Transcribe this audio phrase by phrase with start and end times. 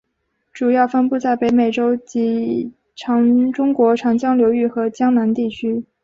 [0.51, 2.73] 主要分布在北美洲以及
[3.53, 5.85] 中国长江流域和江南地区。